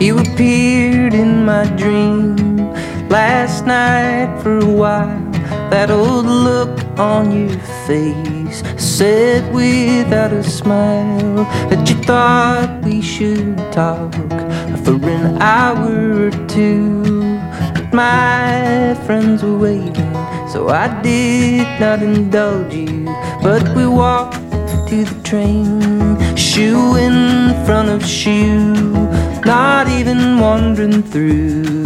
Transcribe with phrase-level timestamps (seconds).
[0.00, 2.56] You appeared in my dream
[3.08, 5.24] last night for a while.
[5.70, 7.58] That old look on your
[7.88, 14.12] face said without a smile that you thought we should talk
[14.84, 17.02] for an hour or two.
[17.74, 20.14] But my friends were waiting,
[20.48, 23.04] so I did not indulge you.
[23.42, 24.36] But we walked
[24.88, 28.94] to the train, shoe in front of shoe,
[29.48, 31.82] not even wandering through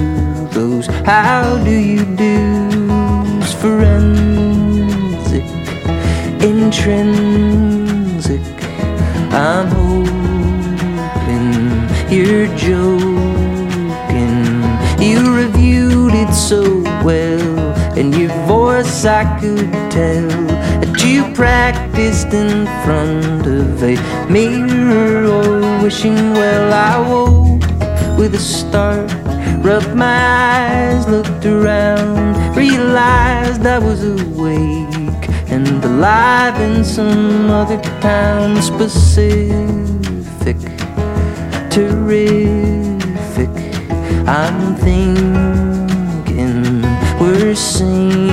[0.49, 5.45] those how do you do's forensic,
[6.43, 8.41] intrinsic.
[9.31, 11.53] I'm hoping
[12.11, 13.23] you're joking.
[15.01, 17.59] You reviewed it so well,
[17.97, 20.52] and your voice I could tell
[21.05, 23.97] you practiced in front of a
[24.31, 26.73] mirror or wishing well.
[26.73, 27.63] I woke
[28.19, 29.13] with a start,
[29.65, 38.61] rubbed my eyes, looked around, realized I was awake and alive in some other town
[38.63, 40.57] specific,
[41.71, 43.51] terrific.
[44.27, 45.23] I'm thinking
[47.21, 48.33] we're sinking.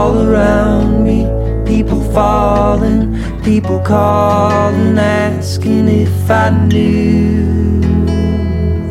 [0.00, 1.18] All around me,
[1.66, 3.00] people falling,
[3.42, 7.50] people calling, asking if I knew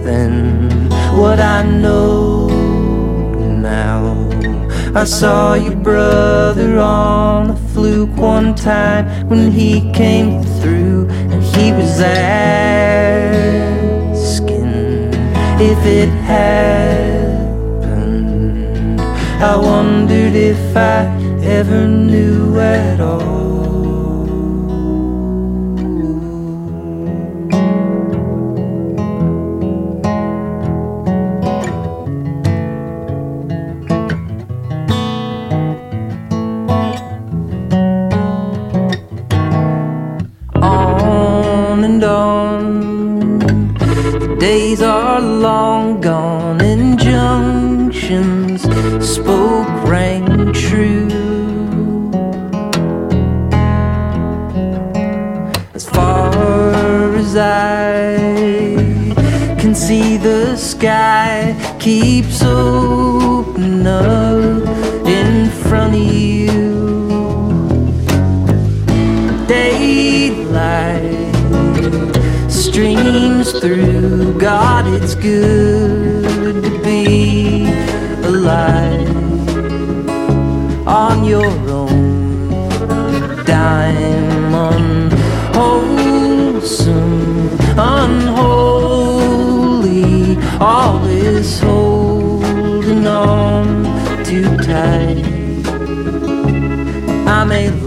[0.03, 0.69] then
[1.17, 2.47] what I know
[3.39, 3.99] now.
[4.93, 11.73] I saw your brother on a fluke one time when he came through, and he
[11.73, 12.29] was asking
[15.59, 17.28] if it happened.
[19.41, 21.05] I wondered if I
[21.41, 23.39] ever knew at all.
[44.39, 46.48] days are long gone,
[48.99, 51.07] spoke rang true.
[55.73, 58.17] As far as I
[59.59, 64.67] can see, the sky keeps open up
[65.05, 66.49] in front of you
[69.47, 71.33] daylight
[72.49, 74.37] streams through.
[74.39, 77.88] God, it's good to be